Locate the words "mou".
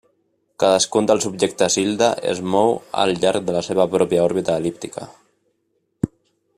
2.55-2.73